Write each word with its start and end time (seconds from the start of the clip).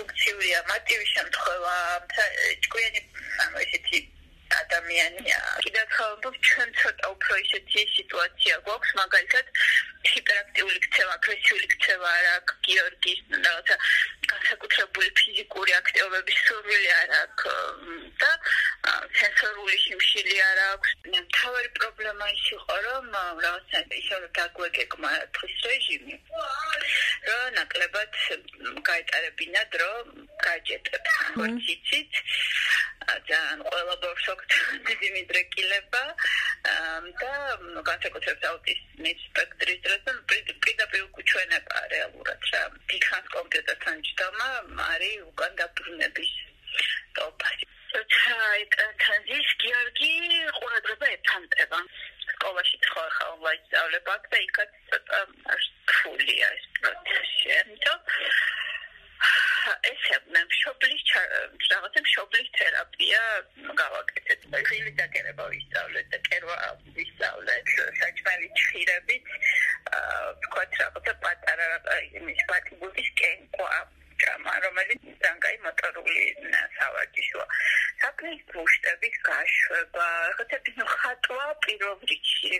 დისფუნქციურია 0.00 0.60
მარტივი 0.68 1.06
შემთხვევა 1.12 1.76
ჭკვიანი 2.64 3.00
ესეთი 3.62 3.98
ადამიანია. 4.60 5.38
კიდევ 5.64 5.86
ხალხო 5.96 6.30
ჩვენ 6.48 6.70
ცოტა 6.80 7.06
უფრო 7.14 7.34
ისეთი 7.44 7.80
სიტუაცია 7.96 8.54
გვაქვს, 8.66 8.90
მაგალითად 9.00 9.46
ჰიპერაქტიული 10.10 10.78
ქცევა, 10.86 11.12
აგრესიული 11.20 11.66
ქცევა 11.74 12.08
არ 12.18 12.26
აქვს 12.36 12.54
გიორგის, 12.66 13.20
რაღაცა 13.44 13.76
განსაკუთრებული 14.32 15.08
ფიზიკური 15.20 15.72
აქტივობების 15.80 16.38
სურვილი 16.46 16.90
არ 17.00 17.10
აქვს 17.20 17.44
და 18.24 18.30
სენსორული 19.20 19.76
სიმშილი 19.84 20.36
არ 20.50 20.58
აქვს. 20.70 20.88
თავი 21.36 21.68
ის 22.10 22.44
იყო, 22.56 22.76
რომ 22.86 23.04
რაღაცა 23.44 23.78
ისე 24.00 24.16
დაგვეგეკმა 24.38 25.10
თვის 25.36 25.56
რეჟიმი. 25.70 26.16
რა 27.28 27.38
ნაკლებად 27.58 28.12
გაეტარებინა 28.88 29.62
დრო 29.74 29.90
გაჯეტებს 30.46 31.12
ხორციცით. 31.34 32.12
ძალიან 33.10 33.62
ყველა 33.68 33.94
ბორშოქთ 34.02 34.50
დიდი 34.88 35.08
მიდრეკილება 35.16 36.02
და 37.20 37.32
განსაკუთრებით 37.88 38.44
აუტიზმის 38.50 39.24
სპექტრის 39.30 39.80
დროს 39.86 40.20
პირდაპირ 40.66 41.02
უკუჩვენება 41.08 41.82
რეალურად 41.94 42.48
რა 42.52 42.62
დიხანს 42.92 43.32
კომპიუტერთან 43.36 44.04
ჯდომა 44.10 44.48
არის 44.90 45.26
უკან 45.30 45.58
დაბრუნების 45.62 46.32
ტოპასი 47.18 47.70
ჩაი 48.16 48.62
თანზის 49.02 49.48
გიორგი 49.64 50.12
ყურადღება 50.58 51.08
ეთანტება 51.16 51.80
სკოლაში 52.40 52.78
ხო 52.88 53.02
ხა 53.14 53.24
ონლაინ 53.34 53.64
სწავლება 53.68 54.14
და 54.32 54.38
იქაც 54.48 54.76
ცოტა 54.90 55.18
ფულია 55.90 56.46
ეს 56.56 56.64
პროცესი 56.80 57.56
ამიტომ 57.60 58.00
ესე 59.90 60.16
მე 60.34 60.42
შობლის 60.58 61.02
რაღაცა 61.72 62.02
შობლის 62.12 62.48
თერაპია 62.56 63.20
გავაკეთეთ. 63.80 64.46
ხილი 64.70 64.92
დაგერება 65.00 65.48
ვისწავლეთ 65.52 66.08
და 66.14 66.20
კერვა 66.28 66.56
ვისწავლეთ 66.96 67.74
საჭმელი 68.00 68.48
ჭირებით. 68.62 69.30
აა 70.00 70.32
თქვა 70.46 70.64
რაღაცა 70.80 71.14
პატარა 71.26 71.68
იმის 72.20 72.40
პატიბულის 72.52 73.10
კენკვა 73.20 73.76
რომელიც 74.64 75.00
ძანგაი 75.22 75.56
მოტორული 75.66 76.24
სავარჯიშოა. 76.76 77.46
საფრის 78.00 78.40
გუშტების 78.52 79.16
გაშვება, 79.28 80.06
ხეთების 80.36 80.76
ხატვა 80.94 81.46
პირველ 81.66 81.96
რიგში. 82.10 82.52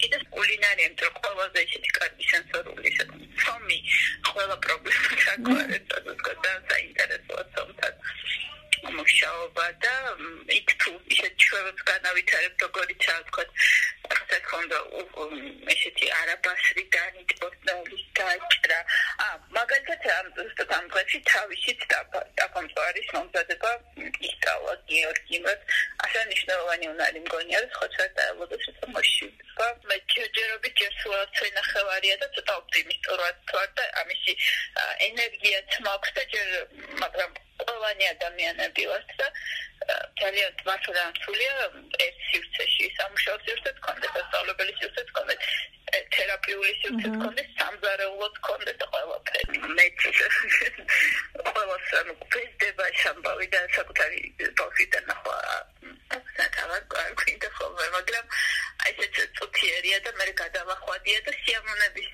კიდე 0.00 0.18
კულინარია, 0.36 0.88
მეტყვი 0.92 1.10
ყველაზე 1.20 1.60
ისეთი 1.66 1.90
კარგი 1.98 2.24
სენსორული 2.30 2.90
სომი, 3.44 3.78
ყველა 4.28 4.56
პრობლემა 4.64 5.12
გაგვარეთ, 5.24 5.86
და 6.44 6.52
საინტერესოა 6.70 7.42
თუმცა 7.56 7.88
მუშაობა 8.96 9.66
და 9.82 9.94
იქ 10.56 10.68
თუ 10.82 10.92
ისეთ 11.14 11.34
ჩვენს 11.44 11.80
განავითარებ 11.90 12.54
როგორიც 12.64 13.06
თქვა 13.28 13.44
ახლა 14.16 14.38
ხონდა 14.50 14.78
ესეთი 15.74 16.10
არაბასრი 16.20 16.84
განიტყოსნაულის 16.96 18.04
დაჭრა 18.18 18.78
ა 19.24 19.28
მაგალითად 19.58 20.06
ამ 20.18 20.28
დღეში 21.06 21.20
თავისით 21.30 21.82
დაკონტროლის 22.38 23.10
მომზადება 23.14 23.70
ისწავლა 24.26 24.72
გიორგიმ 24.90 25.44
ასე 25.46 26.22
ნიშნავანი 26.30 26.88
უნარი 26.92 27.20
მგონია 27.26 27.60
რომ 27.62 27.70
ხოცა 27.78 28.06
დაელოდოს 28.18 28.66
ეს 28.72 28.80
მოშივა 28.96 29.68
მე 29.86 29.96
ჯერჯერობით 30.14 30.74
ჯერსულად 30.82 31.30
წინახევარია 31.38 32.16
და 32.22 32.26
ცოტა 32.34 32.56
ოპტიმისტურად 32.62 33.36
ვარ 33.54 33.70
და 33.78 33.84
ამისი 34.02 34.32
ენერგიაც 35.08 35.78
მაქვს 35.86 36.10
და 36.18 36.22
ჯერ 36.34 36.48
მაგრამ 37.04 37.30
ყველანი 37.62 38.04
ადამიანები 38.14 38.82
ვართ 38.90 39.10
და 39.22 39.26
ძალიან 40.20 40.50
თვალსაჩინოა 40.60 41.66
ეს 42.06 42.14
სივრცეში 42.30 42.90
სამუშაო 42.98 43.38
სივრცე 43.46 43.70
თქონდეს 43.78 44.12
დასავლებელი 44.18 44.72
სივრცე 44.80 45.02
თქონდეს 45.12 45.38
თერაპიული 46.16 46.74
სივრცე 46.82 47.08
თქონდეს 47.14 47.45
ანუ 52.06 52.14
პრეზდება 52.30 52.84
შამბავი 53.02 53.46
და 53.52 53.60
საკუთარი 53.76 54.20
პროფიტა 54.58 55.00
ნახვა 55.06 55.38
საკავარ 56.38 56.82
კარგი 56.92 57.34
ხოლმე 57.56 57.86
მაგრამ 57.94 58.26
ესეც 58.90 59.16
წუთიერია 59.38 59.98
და 60.06 60.12
მე 60.20 60.26
გადავახვადია 60.40 61.18
და 61.26 61.32
სიამონების 61.38 62.10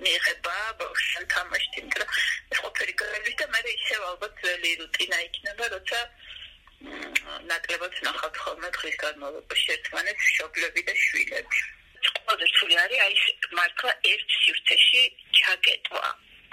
მიიღება 0.00 0.56
ბავშვთან 0.80 1.28
თამაშით 1.34 1.76
იმიტომ 1.82 2.16
ეს 2.56 2.64
ყოფილი 2.64 2.96
გარელის 3.04 3.36
და 3.42 3.46
მე 3.52 3.60
ისევ 3.74 4.08
ალბათ 4.10 4.40
ძველი 4.40 4.72
რუტინა 4.80 5.20
იქნება 5.28 5.70
როცა 5.76 6.00
ნაკლებად 7.52 8.02
ნახავთ 8.08 8.36
ხოლმე 8.44 8.70
დღის 8.80 8.96
განმავლობაში 9.04 9.72
ერთმანეთს 9.76 10.34
შობლები 10.36 10.88
და 10.88 10.94
შვილები. 11.04 11.64
ყველაზე 12.16 12.46
რთული 12.52 12.74
არის 12.84 13.00
აი 13.04 13.14
მართლა 13.60 13.92
ერთ 14.12 14.28
სივრცეში 14.40 15.02
ჩაგეტვა 15.40 16.08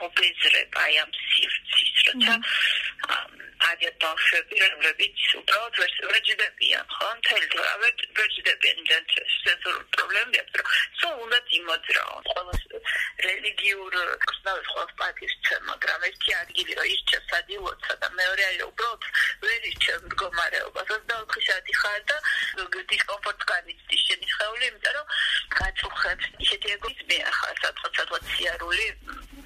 ობეზრება 0.07 0.85
აი 0.87 0.99
ამ 1.03 1.11
სივრცის 1.31 1.91
როცა 2.07 2.35
არის 3.69 3.93
ბავშვები, 4.01 4.55
რომლებიც 4.61 5.17
უბრალოდ 5.39 5.75
ვერჯდებიან, 6.11 6.85
ხო? 6.95 7.07
მთელი 7.19 7.47
დრო 7.53 7.63
არ 7.71 7.79
ვერჯდებიან 8.17 8.79
და 8.89 8.97
სენსორული 9.41 9.85
პრობლემები 9.95 10.37
აქვს, 10.41 10.55
რომ 10.61 10.67
სულ 11.01 11.15
უნდა 11.25 11.39
იმოძრაონ. 11.59 12.23
ყველა 12.31 12.53
რელიგიურ 13.25 13.93
სხვა 14.41 14.83
პარტიის 15.01 15.35
ჩემ, 15.45 15.63
მაგრამ 15.71 16.05
ერთი 16.09 16.31
ადგილი 16.41 16.71
რომ 16.79 16.87
ისჩა 16.95 17.19
სადილოცა 17.31 17.93
და 18.01 18.07
მეორე 18.19 18.43
არის 18.49 18.63
უბრალოდ 18.71 19.01
ვერ 19.45 19.61
ისჩა 19.71 19.93
მდგომარეობა. 20.05 20.81
24 20.91 21.45
საათი 21.47 21.73
ხარ 21.81 22.01
და 22.09 22.17
დისკომფორტს 22.91 23.45
განიცდის 23.51 24.01
შენი 24.07 24.27
ხეული, 24.35 24.65
იმიტომ 24.71 24.93
რომ 24.97 25.05
გაწუხებს 25.57 26.25
ისეთი 26.45 26.67
ეგოიზმი 26.75 27.17
ახლა 27.31 27.51
სადღაც 27.61 27.93
სადღაც 28.01 28.23
სიარული, 28.35 28.87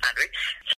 არ 0.07 0.15
ვიცი 0.19 0.64